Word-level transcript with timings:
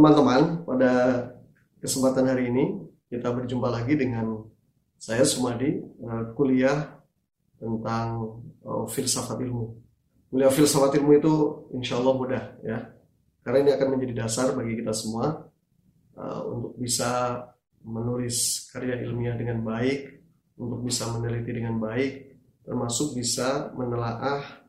teman-teman, 0.00 0.64
pada 0.64 0.92
kesempatan 1.76 2.24
hari 2.24 2.48
ini 2.48 2.72
kita 3.12 3.36
berjumpa 3.36 3.68
lagi 3.68 4.00
dengan 4.00 4.48
saya 4.96 5.28
Sumadi, 5.28 5.76
eh, 5.76 6.24
kuliah 6.32 7.04
tentang 7.60 8.40
uh, 8.64 8.88
filsafat 8.88 9.44
ilmu. 9.44 9.76
Kuliah 10.32 10.48
filsafat 10.48 10.96
ilmu 10.96 11.12
itu 11.20 11.34
insya 11.76 12.00
Allah 12.00 12.16
mudah 12.16 12.44
ya, 12.64 12.88
karena 13.44 13.68
ini 13.68 13.70
akan 13.76 13.88
menjadi 13.92 14.24
dasar 14.24 14.56
bagi 14.56 14.80
kita 14.80 14.96
semua 14.96 15.44
uh, 16.16 16.40
untuk 16.48 16.80
bisa 16.80 17.44
menulis 17.84 18.64
karya 18.72 19.04
ilmiah 19.04 19.36
dengan 19.36 19.60
baik, 19.60 20.16
untuk 20.56 20.80
bisa 20.80 21.12
meneliti 21.12 21.52
dengan 21.52 21.76
baik, 21.76 22.40
termasuk 22.64 23.12
bisa 23.20 23.68
menelaah, 23.76 24.64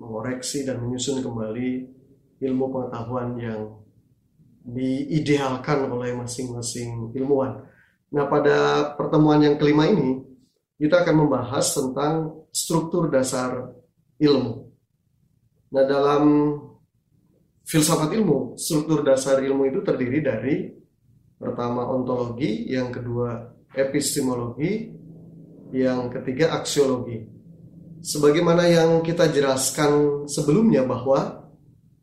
mengoreksi 0.00 0.64
dan 0.64 0.80
menyusun 0.80 1.20
kembali 1.20 1.68
ilmu 2.40 2.64
pengetahuan 2.72 3.36
yang 3.36 3.76
diidealkan 4.68 5.88
oleh 5.88 6.12
masing-masing 6.12 7.16
ilmuwan. 7.16 7.64
Nah, 8.12 8.28
pada 8.28 8.92
pertemuan 8.96 9.40
yang 9.40 9.56
kelima 9.56 9.88
ini, 9.88 10.20
kita 10.76 11.04
akan 11.04 11.16
membahas 11.24 11.66
tentang 11.72 12.44
struktur 12.52 13.08
dasar 13.08 13.72
ilmu. 14.20 14.68
Nah, 15.72 15.84
dalam 15.84 16.24
filsafat 17.64 18.12
ilmu, 18.12 18.56
struktur 18.56 19.04
dasar 19.04 19.40
ilmu 19.40 19.68
itu 19.68 19.80
terdiri 19.84 20.18
dari 20.20 20.56
pertama 21.36 21.88
ontologi, 21.88 22.68
yang 22.68 22.92
kedua 22.92 23.56
epistemologi, 23.72 24.92
yang 25.72 26.08
ketiga 26.08 26.56
aksiologi. 26.56 27.24
Sebagaimana 27.98 28.64
yang 28.70 28.90
kita 29.04 29.28
jelaskan 29.28 30.24
sebelumnya 30.30 30.86
bahwa 30.86 31.47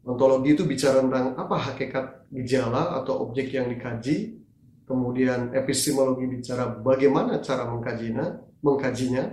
ontologi 0.05 0.53
itu 0.53 0.63
bicara 0.63 1.01
tentang 1.01 1.33
apa 1.33 1.55
hakikat 1.57 2.29
gejala 2.29 3.01
atau 3.01 3.25
objek 3.25 3.49
yang 3.49 3.65
dikaji, 3.65 4.37
kemudian 4.85 5.49
epistemologi 5.57 6.29
bicara 6.29 6.69
bagaimana 6.77 7.41
cara 7.41 7.65
mengkajinya, 7.65 8.25
mengkajinya, 8.61 9.23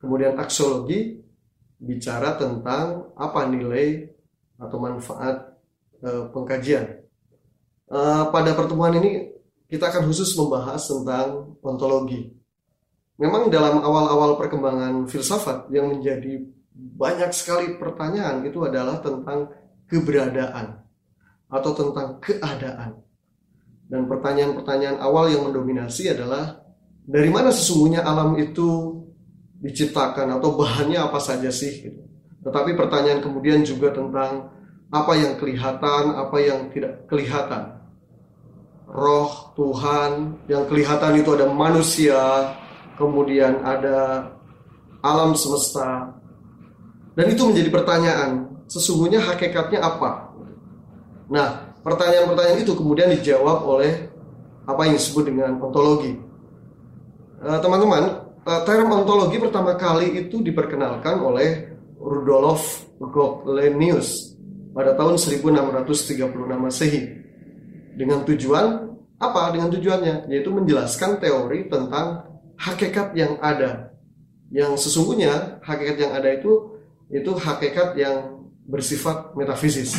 kemudian 0.00 0.40
aksiologi 0.40 1.20
bicara 1.76 2.40
tentang 2.40 3.12
apa 3.12 3.40
nilai 3.48 4.08
atau 4.56 4.76
manfaat 4.80 5.36
e, 6.00 6.08
pengkajian. 6.32 6.84
E, 7.88 7.98
pada 8.32 8.56
pertemuan 8.56 8.96
ini 8.96 9.36
kita 9.68 9.92
akan 9.92 10.08
khusus 10.08 10.32
membahas 10.32 10.80
tentang 10.80 11.56
ontologi. 11.60 12.32
Memang 13.20 13.52
dalam 13.52 13.84
awal-awal 13.84 14.40
perkembangan 14.40 15.04
filsafat 15.04 15.68
yang 15.68 15.92
menjadi 15.92 16.40
banyak 16.72 17.36
sekali 17.36 17.76
pertanyaan 17.76 18.40
itu 18.48 18.64
adalah 18.64 19.04
tentang 19.04 19.59
keberadaan 19.90 20.80
atau 21.50 21.70
tentang 21.74 22.22
keadaan. 22.22 23.02
Dan 23.90 24.06
pertanyaan-pertanyaan 24.06 25.02
awal 25.02 25.34
yang 25.34 25.50
mendominasi 25.50 26.14
adalah 26.14 26.62
dari 27.02 27.26
mana 27.26 27.50
sesungguhnya 27.50 28.06
alam 28.06 28.38
itu 28.38 29.02
diciptakan 29.58 30.38
atau 30.38 30.54
bahannya 30.54 31.02
apa 31.02 31.18
saja 31.18 31.50
sih. 31.50 31.90
Tetapi 32.40 32.78
pertanyaan 32.78 33.18
kemudian 33.18 33.66
juga 33.66 33.90
tentang 33.90 34.48
apa 34.90 35.12
yang 35.18 35.34
kelihatan, 35.36 36.14
apa 36.14 36.36
yang 36.38 36.70
tidak 36.70 37.06
kelihatan. 37.10 37.82
Roh 38.90 39.54
Tuhan 39.54 40.42
yang 40.50 40.66
kelihatan 40.66 41.18
itu 41.18 41.30
ada 41.34 41.46
manusia, 41.46 42.22
kemudian 42.98 43.62
ada 43.62 44.30
alam 45.02 45.34
semesta. 45.38 46.10
Dan 47.14 47.26
itu 47.30 47.42
menjadi 47.46 47.70
pertanyaan, 47.70 48.49
sesungguhnya 48.70 49.18
hakikatnya 49.18 49.82
apa? 49.82 50.30
Nah, 51.26 51.74
pertanyaan-pertanyaan 51.82 52.62
itu 52.62 52.72
kemudian 52.78 53.10
dijawab 53.10 53.66
oleh 53.66 54.06
apa 54.64 54.86
yang 54.86 54.94
disebut 54.94 55.26
dengan 55.26 55.58
ontologi. 55.58 56.14
Eh, 57.40 57.58
teman-teman, 57.58 58.30
uh, 58.46 58.60
term 58.62 58.92
ontologi 58.92 59.40
pertama 59.40 59.74
kali 59.74 60.22
itu 60.22 60.38
diperkenalkan 60.44 61.18
oleh 61.18 61.72
Rudolf 61.98 62.86
Goclenius 63.00 64.36
pada 64.70 64.94
tahun 64.94 65.18
1636 65.18 66.30
Masehi 66.56 67.02
dengan 67.96 68.22
tujuan 68.24 68.92
apa? 69.20 69.52
Dengan 69.52 69.68
tujuannya 69.68 70.30
yaitu 70.32 70.48
menjelaskan 70.48 71.20
teori 71.20 71.68
tentang 71.68 72.24
hakikat 72.56 73.12
yang 73.12 73.36
ada. 73.40 73.92
Yang 74.52 74.88
sesungguhnya 74.88 75.60
hakikat 75.64 75.96
yang 76.00 76.12
ada 76.16 76.28
itu 76.32 76.80
itu 77.10 77.30
hakikat 77.34 77.98
yang 77.98 78.39
bersifat 78.66 79.36
metafisis. 79.36 79.96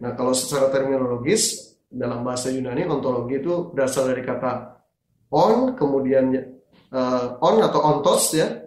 Nah, 0.00 0.12
kalau 0.18 0.34
secara 0.34 0.68
terminologis 0.68 1.74
dalam 1.86 2.26
bahasa 2.26 2.50
Yunani 2.50 2.84
ontologi 2.90 3.38
itu 3.38 3.70
berasal 3.70 4.10
dari 4.10 4.26
kata 4.26 4.74
on 5.30 5.78
kemudian 5.78 6.34
uh, 6.90 7.38
on 7.38 7.62
atau 7.62 7.80
ontos 7.82 8.34
ya 8.34 8.66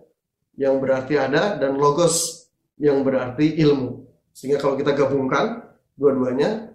yang 0.55 0.79
berarti 0.79 1.19
ada 1.19 1.59
dan 1.59 1.75
logos 1.75 2.47
yang 2.79 3.03
berarti 3.03 3.57
ilmu. 3.61 4.07
Sehingga 4.33 4.57
kalau 4.57 4.77
kita 4.79 4.93
gabungkan 4.93 5.65
dua-duanya 5.97 6.73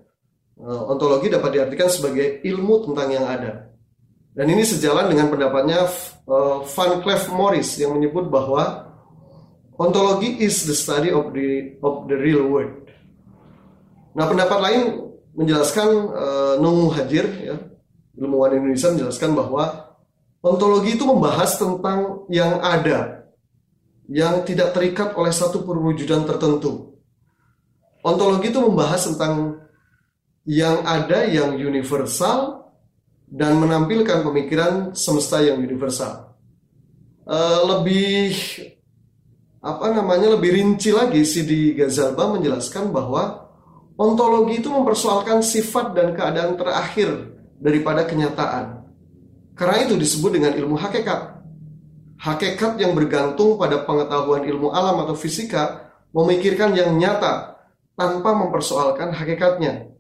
uh, 0.60 0.92
ontologi 0.92 1.32
dapat 1.32 1.58
diartikan 1.58 1.88
sebagai 1.88 2.42
ilmu 2.46 2.86
tentang 2.90 3.08
yang 3.10 3.26
ada. 3.26 3.72
Dan 4.32 4.48
ini 4.48 4.64
sejalan 4.64 5.12
dengan 5.12 5.28
pendapatnya 5.28 5.84
uh, 6.24 6.64
Van 6.64 6.92
Cleef 7.04 7.28
Morris 7.32 7.76
yang 7.76 7.92
menyebut 7.92 8.32
bahwa 8.32 8.91
ontologi 9.82 10.38
is 10.38 10.62
the 10.62 10.76
study 10.78 11.10
of 11.10 11.34
the 11.34 11.74
of 11.82 12.06
the 12.06 12.14
real 12.14 12.46
world. 12.46 12.86
Nah, 14.14 14.30
pendapat 14.30 14.58
lain 14.62 14.80
menjelaskan 15.34 15.88
uh, 16.12 16.54
Nung 16.62 16.94
Hajir 16.94 17.26
ya, 17.42 17.56
ilmuwan 18.14 18.54
Indonesia 18.54 18.94
menjelaskan 18.94 19.34
bahwa 19.34 19.96
ontologi 20.44 20.94
itu 20.94 21.02
membahas 21.02 21.58
tentang 21.58 22.28
yang 22.30 22.62
ada 22.62 23.26
yang 24.06 24.44
tidak 24.46 24.76
terikat 24.76 25.16
oleh 25.16 25.32
satu 25.32 25.64
perwujudan 25.64 26.28
tertentu. 26.28 26.94
Ontologi 28.02 28.50
itu 28.50 28.60
membahas 28.60 29.08
tentang 29.08 29.62
yang 30.42 30.82
ada 30.82 31.22
yang 31.24 31.54
universal 31.54 32.68
dan 33.30 33.56
menampilkan 33.56 34.26
pemikiran 34.26 34.92
semesta 34.92 35.40
yang 35.40 35.62
universal. 35.62 36.34
Uh, 37.22 37.78
lebih 37.78 38.34
apa 39.62 39.94
namanya 39.94 40.34
lebih 40.34 40.58
rinci 40.58 40.90
lagi 40.90 41.22
Sidi 41.22 41.78
Ghazalba 41.78 42.34
menjelaskan 42.34 42.90
bahwa 42.90 43.46
ontologi 43.94 44.58
itu 44.58 44.66
mempersoalkan 44.66 45.38
sifat 45.38 45.94
dan 45.94 46.18
keadaan 46.18 46.58
terakhir 46.58 47.38
daripada 47.62 48.02
kenyataan. 48.02 48.82
Karena 49.54 49.86
itu 49.86 49.94
disebut 49.94 50.34
dengan 50.34 50.58
ilmu 50.58 50.74
hakikat. 50.74 51.38
Hakikat 52.18 52.74
yang 52.82 52.98
bergantung 52.98 53.54
pada 53.54 53.86
pengetahuan 53.86 54.42
ilmu 54.42 54.74
alam 54.74 55.06
atau 55.06 55.14
fisika 55.14 55.94
memikirkan 56.10 56.74
yang 56.74 56.98
nyata 56.98 57.62
tanpa 57.94 58.34
mempersoalkan 58.34 59.14
hakikatnya. 59.14 59.94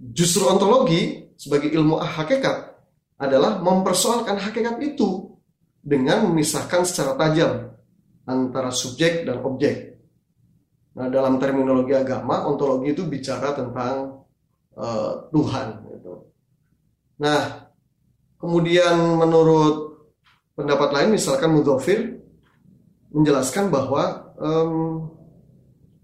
Justru 0.00 0.48
ontologi 0.48 1.28
sebagai 1.36 1.68
ilmu 1.68 2.00
hakikat 2.00 2.72
adalah 3.20 3.60
mempersoalkan 3.60 4.40
hakikat 4.40 4.80
itu 4.80 5.36
dengan 5.84 6.24
memisahkan 6.24 6.88
secara 6.88 7.12
tajam 7.20 7.72
antara 8.26 8.70
subjek 8.70 9.26
dan 9.26 9.42
objek. 9.42 9.98
Nah, 10.92 11.08
dalam 11.08 11.40
terminologi 11.40 11.96
agama, 11.96 12.44
ontologi 12.44 12.92
itu 12.92 13.08
bicara 13.08 13.56
tentang 13.56 14.22
uh, 14.76 15.26
Tuhan. 15.32 15.68
Gitu. 15.88 16.12
Nah, 17.24 17.72
kemudian 18.36 19.16
menurut 19.16 20.04
pendapat 20.52 20.90
lain, 20.92 21.16
misalkan 21.16 21.56
Mudhofir 21.56 22.20
menjelaskan 23.12 23.72
bahwa 23.72 24.36
um, 24.36 25.08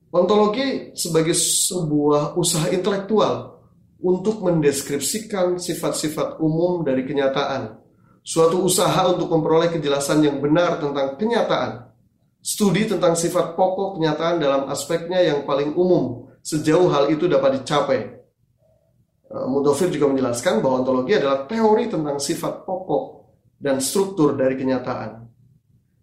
ontologi 0.08 0.96
sebagai 0.96 1.36
sebuah 1.36 2.36
usaha 2.36 2.72
intelektual 2.72 3.60
untuk 3.98 4.40
mendeskripsikan 4.40 5.58
sifat-sifat 5.58 6.38
umum 6.40 6.80
dari 6.80 7.02
kenyataan, 7.04 7.76
suatu 8.24 8.62
usaha 8.62 9.04
untuk 9.10 9.28
memperoleh 9.28 9.68
kejelasan 9.74 10.22
yang 10.22 10.38
benar 10.38 10.78
tentang 10.78 11.18
kenyataan, 11.18 11.87
studi 12.48 12.88
tentang 12.88 13.12
sifat 13.12 13.52
pokok 13.52 14.00
kenyataan 14.00 14.40
dalam 14.40 14.72
aspeknya 14.72 15.20
yang 15.20 15.44
paling 15.44 15.76
umum, 15.76 16.32
sejauh 16.40 16.88
hal 16.88 17.12
itu 17.12 17.28
dapat 17.28 17.60
dicapai. 17.60 18.00
Eh, 19.28 19.46
Mudofir 19.52 19.92
juga 19.92 20.08
menjelaskan 20.08 20.64
bahwa 20.64 20.80
ontologi 20.80 21.12
adalah 21.12 21.44
teori 21.44 21.92
tentang 21.92 22.16
sifat 22.16 22.64
pokok 22.64 23.04
dan 23.60 23.84
struktur 23.84 24.32
dari 24.32 24.56
kenyataan. 24.56 25.28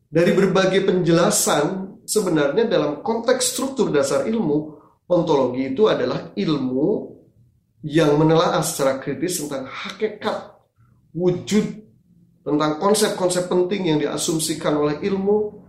Dari 0.06 0.32
berbagai 0.38 0.86
penjelasan, 0.86 1.98
sebenarnya 2.06 2.70
dalam 2.70 3.02
konteks 3.02 3.58
struktur 3.58 3.90
dasar 3.90 4.30
ilmu, 4.30 4.78
ontologi 5.10 5.74
itu 5.74 5.90
adalah 5.90 6.30
ilmu 6.38 7.10
yang 7.82 8.14
menelaah 8.22 8.62
secara 8.62 9.02
kritis 9.02 9.42
tentang 9.42 9.66
hakikat 9.66 10.54
wujud 11.18 11.66
tentang 12.46 12.78
konsep-konsep 12.78 13.50
penting 13.50 13.90
yang 13.90 13.98
diasumsikan 13.98 14.78
oleh 14.78 15.02
ilmu 15.02 15.65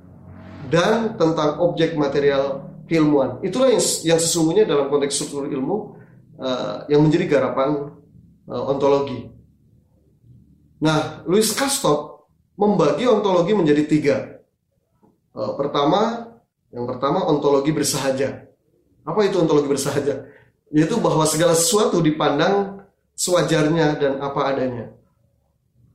dan 0.67 1.15
tentang 1.15 1.63
objek 1.63 1.95
material 1.95 2.67
keilmuan. 2.87 3.43
Itulah 3.43 3.71
yang, 3.75 3.83
yang 4.07 4.21
sesungguhnya 4.21 4.65
dalam 4.67 4.87
konteks 4.91 5.15
struktur 5.15 5.51
ilmu 5.51 5.99
uh, 6.39 6.87
yang 6.87 7.03
menjadi 7.03 7.39
garapan 7.39 7.95
uh, 8.47 8.71
ontologi. 8.71 9.31
Nah, 10.83 11.25
Louis 11.25 11.47
Castor 11.55 12.29
membagi 12.55 13.09
ontologi 13.09 13.53
menjadi 13.53 13.83
tiga. 13.87 14.17
Uh, 15.35 15.53
pertama, 15.59 16.33
yang 16.73 16.87
pertama 16.89 17.27
ontologi 17.27 17.75
bersahaja. 17.75 18.47
Apa 19.07 19.21
itu 19.27 19.39
ontologi 19.39 19.69
bersahaja? 19.71 20.27
Yaitu 20.75 20.99
bahwa 20.99 21.23
segala 21.27 21.55
sesuatu 21.55 22.03
dipandang 22.03 22.83
sewajarnya 23.15 23.97
dan 24.03 24.13
apa 24.19 24.41
adanya. 24.51 24.93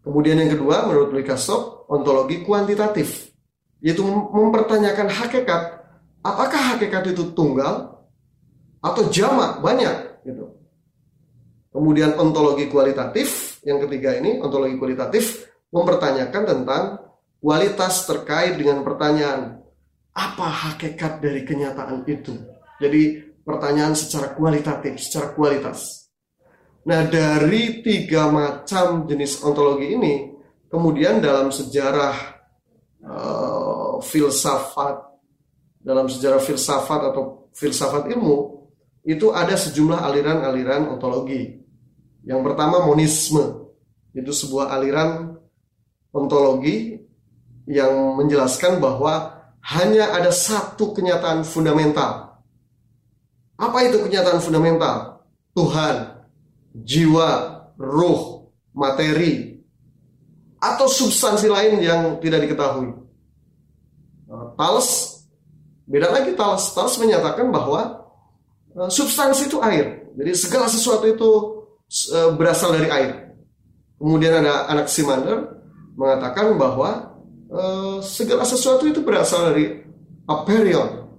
Kemudian 0.01 0.39
yang 0.41 0.57
kedua, 0.57 0.89
menurut 0.89 1.13
Louis 1.13 1.27
Castor, 1.27 1.85
ontologi 1.85 2.41
kuantitatif, 2.41 3.30
yaitu 3.81 4.05
mempertanyakan 4.05 5.09
hakikat 5.09 5.81
apakah 6.21 6.77
hakikat 6.77 7.11
itu 7.11 7.33
tunggal 7.33 8.05
atau 8.81 9.03
jamak 9.09 9.61
banyak 9.61 10.21
gitu. 10.25 10.53
Kemudian 11.71 12.19
ontologi 12.19 12.67
kualitatif 12.67 13.61
yang 13.63 13.79
ketiga 13.87 14.17
ini 14.17 14.41
ontologi 14.41 14.75
kualitatif 14.77 15.49
mempertanyakan 15.71 16.43
tentang 16.43 16.83
kualitas 17.41 18.05
terkait 18.05 18.59
dengan 18.59 18.83
pertanyaan 18.83 19.63
apa 20.11 20.47
hakikat 20.47 21.23
dari 21.23 21.41
kenyataan 21.47 22.03
itu. 22.05 22.35
Jadi 22.81 23.31
pertanyaan 23.41 23.95
secara 23.95 24.35
kualitatif, 24.35 24.99
secara 24.99 25.31
kualitas. 25.31 26.11
Nah 26.83 27.07
dari 27.07 27.79
tiga 27.85 28.27
macam 28.27 29.07
jenis 29.07 29.39
ontologi 29.45 29.95
ini 29.95 30.13
kemudian 30.67 31.23
dalam 31.23 31.53
sejarah 31.53 32.15
uh, 33.05 33.70
filsafat 34.01 34.99
dalam 35.81 36.09
sejarah 36.09 36.41
filsafat 36.41 37.13
atau 37.13 37.49
filsafat 37.55 38.09
ilmu 38.11 38.61
itu 39.01 39.33
ada 39.33 39.57
sejumlah 39.57 39.97
aliran-aliran 40.05 40.93
ontologi. 40.93 41.57
Yang 42.21 42.41
pertama 42.45 42.85
monisme. 42.85 43.73
Itu 44.11 44.35
sebuah 44.35 44.75
aliran 44.75 45.39
ontologi 46.11 46.99
yang 47.65 48.19
menjelaskan 48.19 48.77
bahwa 48.77 49.41
hanya 49.61 50.11
ada 50.13 50.29
satu 50.29 50.91
kenyataan 50.91 51.47
fundamental. 51.47 52.43
Apa 53.55 53.87
itu 53.87 54.01
kenyataan 54.03 54.41
fundamental? 54.43 55.23
Tuhan, 55.53 56.25
jiwa, 56.75 57.29
ruh, 57.77 58.49
materi, 58.73 59.63
atau 60.57 60.85
substansi 60.89 61.47
lain 61.49 61.81
yang 61.81 62.01
tidak 62.19 62.45
diketahui. 62.49 62.93
Thales 64.55 65.21
Beda 65.91 66.07
lagi 66.07 66.31
Talas. 66.39 66.71
Talas 66.71 66.95
menyatakan 66.95 67.51
bahwa 67.51 68.07
uh, 68.79 68.87
substansi 68.87 69.51
itu 69.51 69.59
air. 69.59 70.07
Jadi 70.15 70.31
segala 70.39 70.71
sesuatu 70.71 71.03
itu 71.03 71.29
uh, 72.15 72.31
berasal 72.39 72.71
dari 72.79 72.87
air. 72.87 73.35
Kemudian 73.99 74.39
ada 74.39 74.71
anak 74.71 74.87
Simander 74.87 75.59
mengatakan 75.99 76.55
bahwa 76.55 77.19
uh, 77.51 77.99
segala 77.99 78.47
sesuatu 78.47 78.87
itu 78.87 79.03
berasal 79.03 79.51
dari 79.51 79.83
aperion. 80.23 81.11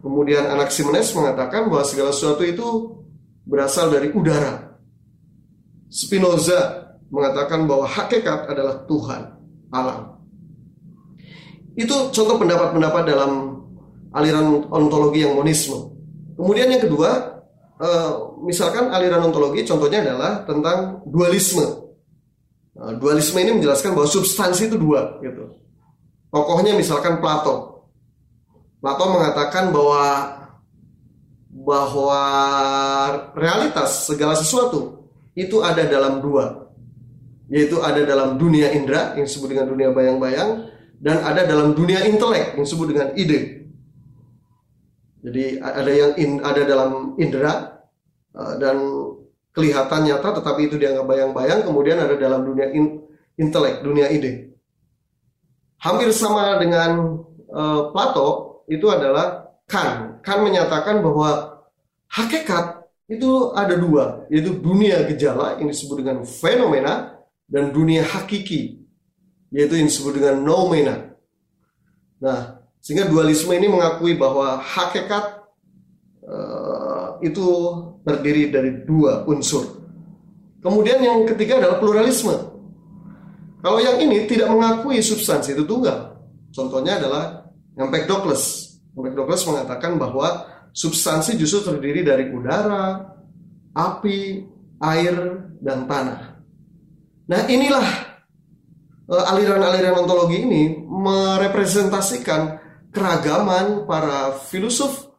Kemudian 0.00 0.48
anak 0.48 0.72
Simenes 0.72 1.12
mengatakan 1.12 1.68
bahwa 1.68 1.84
segala 1.84 2.14
sesuatu 2.14 2.46
itu 2.46 2.68
berasal 3.44 3.92
dari 3.92 4.14
udara. 4.14 4.80
Spinoza 5.90 6.94
mengatakan 7.10 7.66
bahwa 7.66 7.84
hakikat 7.84 8.46
adalah 8.48 8.86
Tuhan, 8.86 9.22
alam. 9.74 10.19
Itu 11.80 12.12
contoh 12.12 12.36
pendapat-pendapat 12.36 13.02
dalam 13.08 13.56
aliran 14.12 14.68
ontologi 14.68 15.24
yang 15.24 15.32
monisme. 15.32 15.96
Kemudian 16.36 16.68
yang 16.68 16.84
kedua, 16.84 17.40
uh, 17.80 18.36
misalkan 18.44 18.92
aliran 18.92 19.24
ontologi 19.24 19.64
contohnya 19.64 20.04
adalah 20.04 20.44
tentang 20.44 21.00
dualisme. 21.08 21.64
Uh, 22.76 22.92
dualisme 23.00 23.40
ini 23.40 23.56
menjelaskan 23.56 23.96
bahwa 23.96 24.08
substansi 24.12 24.68
itu 24.68 24.76
dua, 24.76 25.24
gitu. 25.24 25.56
Tokohnya 26.28 26.76
misalkan 26.76 27.16
Plato. 27.24 27.88
Plato 28.84 29.04
mengatakan 29.08 29.72
bahwa 29.72 30.36
bahwa 31.50 32.22
realitas 33.34 34.06
segala 34.06 34.38
sesuatu 34.38 35.08
itu 35.32 35.64
ada 35.64 35.82
dalam 35.88 36.20
dua, 36.20 36.70
yaitu 37.48 37.80
ada 37.80 38.04
dalam 38.04 38.36
dunia 38.36 38.68
indera 38.70 39.16
yang 39.16 39.24
disebut 39.24 39.48
dengan 39.50 39.66
dunia 39.66 39.90
bayang-bayang 39.90 40.70
dan 41.00 41.24
ada 41.24 41.48
dalam 41.48 41.72
dunia 41.72 42.04
intelek 42.04 42.54
yang 42.54 42.62
disebut 42.68 42.86
dengan 42.92 43.08
ide. 43.16 43.64
Jadi 45.24 45.60
ada 45.60 45.92
yang 45.92 46.12
in, 46.20 46.30
ada 46.44 46.62
dalam 46.64 47.16
indera 47.16 47.84
uh, 48.36 48.54
dan 48.60 48.76
kelihatan 49.56 50.06
nyata 50.06 50.40
tetapi 50.40 50.68
itu 50.68 50.76
dianggap 50.76 51.08
bayang-bayang 51.08 51.64
kemudian 51.64 52.00
ada 52.00 52.16
dalam 52.20 52.44
dunia 52.44 52.68
in, 52.76 53.00
intelek, 53.40 53.80
dunia 53.80 54.12
ide. 54.12 54.52
Hampir 55.80 56.12
sama 56.12 56.60
dengan 56.60 57.24
uh, 57.48 57.88
Plato 57.92 58.60
itu 58.68 58.84
adalah 58.92 59.56
Kant. 59.64 60.20
Kant 60.20 60.44
menyatakan 60.44 61.00
bahwa 61.00 61.64
hakikat 62.12 62.84
itu 63.08 63.50
ada 63.56 63.74
dua, 63.74 64.28
yaitu 64.28 64.54
dunia 64.54 65.02
gejala 65.08 65.56
yang 65.58 65.72
disebut 65.72 66.04
dengan 66.04 66.22
fenomena 66.22 67.18
dan 67.48 67.74
dunia 67.74 68.06
hakiki 68.06 68.79
yaitu 69.50 69.78
yang 69.78 69.90
disebut 69.90 70.18
dengan 70.18 70.42
noumena. 70.42 71.14
Nah, 72.22 72.62
sehingga 72.80 73.10
dualisme 73.10 73.52
ini 73.52 73.66
mengakui 73.66 74.16
bahwa 74.16 74.62
hakikat 74.62 75.44
uh, 76.24 77.20
itu 77.20 77.46
terdiri 78.06 78.48
dari 78.48 78.70
dua 78.86 79.26
unsur. 79.28 79.82
Kemudian 80.60 81.00
yang 81.00 81.24
ketiga 81.28 81.60
adalah 81.60 81.80
pluralisme. 81.80 82.32
Kalau 83.60 83.76
yang 83.80 84.00
ini 84.00 84.24
tidak 84.24 84.48
mengakui 84.48 85.04
substansi 85.04 85.52
itu 85.52 85.64
tunggal. 85.68 86.16
Contohnya 86.52 86.96
adalah 86.96 87.52
Empedocles. 87.76 88.76
Empedocles 88.96 89.44
mengatakan 89.44 90.00
bahwa 90.00 90.48
substansi 90.72 91.36
justru 91.36 91.72
terdiri 91.72 92.00
dari 92.04 92.32
udara, 92.32 93.12
api, 93.76 94.44
air, 94.80 95.16
dan 95.60 95.84
tanah. 95.84 96.40
Nah 97.28 97.40
inilah 97.46 98.09
aliran-aliran 99.10 99.98
ontologi 99.98 100.46
ini 100.46 100.62
merepresentasikan 100.86 102.62
keragaman 102.94 103.86
para 103.86 104.38
filosof, 104.38 105.10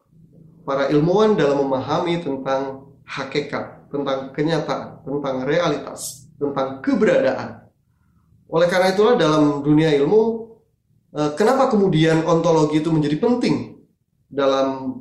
para 0.64 0.88
ilmuwan 0.88 1.36
dalam 1.36 1.60
memahami 1.64 2.24
tentang 2.24 2.92
hakikat, 3.04 3.92
tentang 3.92 4.32
kenyataan, 4.32 5.04
tentang 5.04 5.36
realitas, 5.44 6.28
tentang 6.40 6.80
keberadaan. 6.80 7.68
Oleh 8.52 8.68
karena 8.68 8.92
itulah 8.92 9.16
dalam 9.16 9.64
dunia 9.64 9.92
ilmu, 9.96 10.52
eh, 11.16 11.30
kenapa 11.36 11.72
kemudian 11.72 12.24
ontologi 12.24 12.80
itu 12.80 12.92
menjadi 12.92 13.16
penting 13.16 13.80
dalam 14.28 15.00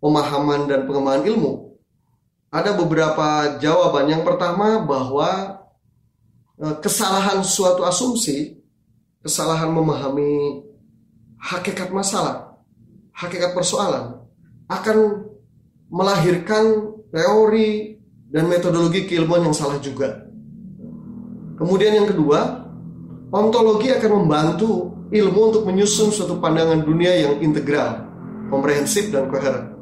pemahaman 0.00 0.68
dan 0.68 0.88
pengembangan 0.88 1.24
ilmu? 1.28 1.52
Ada 2.52 2.76
beberapa 2.76 3.56
jawaban. 3.60 4.12
Yang 4.12 4.22
pertama 4.28 4.80
bahwa 4.84 5.28
eh, 5.28 5.61
kesalahan 6.62 7.42
suatu 7.42 7.82
asumsi, 7.82 8.54
kesalahan 9.18 9.74
memahami 9.74 10.62
hakikat 11.42 11.90
masalah, 11.90 12.54
hakikat 13.10 13.50
persoalan 13.50 14.22
akan 14.70 15.26
melahirkan 15.90 16.94
teori 17.10 17.98
dan 18.30 18.46
metodologi 18.46 19.04
keilmuan 19.10 19.44
yang 19.44 19.56
salah 19.56 19.76
juga. 19.82 20.22
Kemudian 21.58 21.98
yang 21.98 22.08
kedua, 22.08 22.64
ontologi 23.34 23.92
akan 23.92 24.24
membantu 24.24 24.94
ilmu 25.12 25.40
untuk 25.52 25.62
menyusun 25.68 26.08
suatu 26.14 26.40
pandangan 26.40 26.80
dunia 26.80 27.12
yang 27.12 27.34
integral, 27.44 28.08
komprehensif 28.48 29.12
dan 29.12 29.28
koheren. 29.28 29.74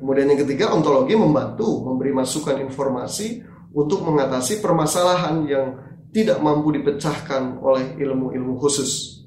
Kemudian 0.00 0.32
yang 0.32 0.40
ketiga, 0.46 0.72
ontologi 0.72 1.12
membantu 1.12 1.84
memberi 1.84 2.16
masukan 2.16 2.56
informasi 2.64 3.44
untuk 3.70 4.02
mengatasi 4.02 4.58
permasalahan 4.58 5.46
yang 5.46 5.66
tidak 6.10 6.42
mampu 6.42 6.74
dipecahkan 6.74 7.62
oleh 7.62 7.94
ilmu-ilmu 7.98 8.58
khusus. 8.58 9.22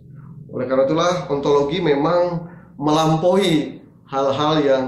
Oleh 0.52 0.68
karena 0.68 0.84
itulah 0.84 1.32
ontologi 1.32 1.80
memang 1.80 2.52
melampaui 2.76 3.80
hal-hal 4.06 4.54
yang 4.62 4.86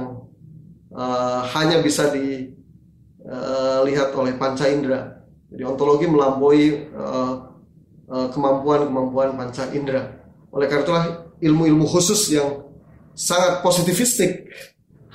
uh, 0.92 1.42
hanya 1.56 1.80
bisa 1.80 2.12
dilihat 2.12 4.10
uh, 4.12 4.20
oleh 4.20 4.36
panca 4.36 4.68
indera. 4.68 5.24
Jadi 5.50 5.64
ontologi 5.64 6.06
melampaui 6.06 6.92
uh, 6.92 7.34
kemampuan-kemampuan 8.06 9.34
panca 9.34 9.66
indera. 9.74 10.20
Oleh 10.54 10.70
karena 10.70 10.84
itulah 10.86 11.06
ilmu-ilmu 11.42 11.90
khusus 11.90 12.30
yang 12.30 12.70
sangat 13.16 13.64
positivistik 13.64 14.52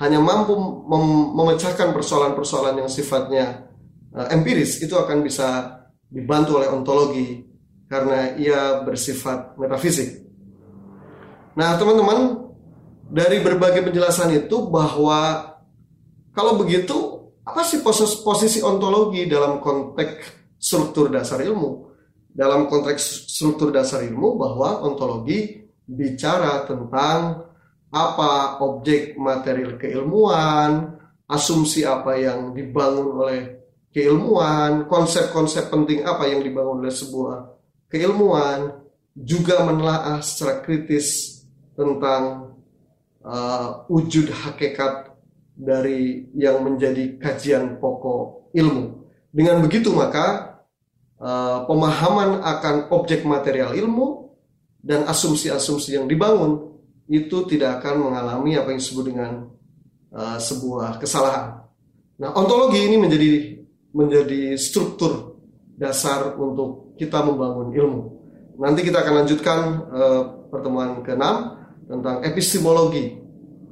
hanya 0.01 0.17
mampu 0.17 0.57
mem 0.57 1.37
memecahkan 1.37 1.93
persoalan-persoalan 1.93 2.81
yang 2.83 2.89
sifatnya 2.89 3.70
empiris 4.11 4.83
itu 4.83 4.91
akan 4.95 5.23
bisa 5.23 5.79
dibantu 6.11 6.59
oleh 6.59 6.67
ontologi 6.67 7.47
karena 7.87 8.35
ia 8.35 8.83
bersifat 8.83 9.55
metafisik. 9.55 10.23
Nah, 11.55 11.75
teman-teman, 11.75 12.47
dari 13.11 13.43
berbagai 13.43 13.83
penjelasan 13.83 14.31
itu 14.31 14.71
bahwa 14.71 15.51
kalau 16.31 16.55
begitu 16.55 16.95
apa 17.43 17.67
sih 17.67 17.83
posisi, 17.83 18.23
posisi 18.23 18.59
ontologi 18.63 19.27
dalam 19.27 19.59
konteks 19.59 20.55
struktur 20.55 21.11
dasar 21.11 21.43
ilmu? 21.43 21.91
Dalam 22.31 22.71
konteks 22.71 23.27
struktur 23.27 23.75
dasar 23.75 24.07
ilmu 24.07 24.39
bahwa 24.39 24.87
ontologi 24.87 25.67
bicara 25.83 26.63
tentang 26.63 27.51
apa 27.91 28.63
objek 28.63 29.19
material 29.19 29.75
keilmuan, 29.75 30.95
asumsi 31.27 31.83
apa 31.83 32.15
yang 32.15 32.55
dibangun 32.55 33.07
oleh 33.19 33.60
keilmuan, 33.91 34.87
konsep-konsep 34.87 35.67
penting 35.67 36.03
apa 36.07 36.27
yang 36.27 36.41
dibangun 36.41 36.83
oleh 36.83 36.95
sebuah 36.95 37.59
keilmuan, 37.91 38.81
juga 39.11 39.61
menelaah 39.67 40.23
secara 40.23 40.63
kritis 40.63 41.39
tentang 41.75 42.55
uh, 43.23 43.83
wujud 43.91 44.31
hakikat 44.31 45.11
dari 45.51 46.31
yang 46.33 46.63
menjadi 46.63 47.19
kajian 47.19 47.77
pokok 47.77 48.55
ilmu. 48.55 49.03
Dengan 49.31 49.63
begitu 49.63 49.91
maka 49.91 50.59
uh, 51.19 51.67
pemahaman 51.67 52.39
akan 52.43 52.75
objek 52.91 53.27
material 53.27 53.75
ilmu 53.75 54.31
dan 54.81 55.05
asumsi-asumsi 55.05 55.99
yang 55.99 56.09
dibangun 56.09 56.71
itu 57.11 57.43
tidak 57.45 57.83
akan 57.83 58.09
mengalami 58.09 58.55
apa 58.55 58.71
yang 58.71 58.79
disebut 58.79 59.05
dengan 59.11 59.31
uh, 60.15 60.39
sebuah 60.39 60.97
kesalahan. 60.97 61.67
Nah, 62.17 62.29
ontologi 62.37 62.79
ini 62.79 62.95
menjadi 62.95 63.60
menjadi 63.91 64.55
struktur 64.55 65.39
dasar 65.75 66.35
untuk 66.35 66.95
kita 66.95 67.23
membangun 67.23 67.73
ilmu. 67.73 68.01
Nanti 68.61 68.85
kita 68.85 69.01
akan 69.01 69.13
lanjutkan 69.25 69.59
uh, 69.89 70.21
pertemuan 70.51 71.01
ke-6 71.01 71.25
tentang 71.89 72.15
epistemologi 72.21 73.17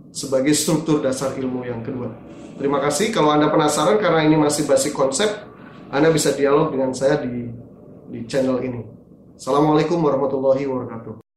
sebagai 0.10 0.52
struktur 0.58 1.00
dasar 1.00 1.38
ilmu 1.38 1.62
yang 1.64 1.86
kedua. 1.86 2.10
Terima 2.58 2.82
kasih. 2.84 3.14
Kalau 3.14 3.32
Anda 3.32 3.48
penasaran 3.48 4.02
karena 4.02 4.26
ini 4.26 4.36
masih 4.36 4.68
basic 4.68 4.92
konsep, 4.92 5.30
Anda 5.94 6.12
bisa 6.12 6.36
dialog 6.36 6.74
dengan 6.74 6.92
saya 6.92 7.22
di 7.22 7.48
di 8.10 8.26
channel 8.26 8.60
ini. 8.66 8.82
Assalamualaikum 9.38 10.02
warahmatullahi 10.02 10.66
wabarakatuh. 10.66 11.28